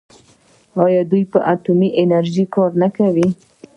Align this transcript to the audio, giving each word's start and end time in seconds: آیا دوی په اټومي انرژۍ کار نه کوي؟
آیا 0.85 1.01
دوی 1.11 1.23
په 1.31 1.39
اټومي 1.53 1.89
انرژۍ 2.01 2.45
کار 2.53 2.71
نه 2.81 2.87
کوي؟ 2.97 3.27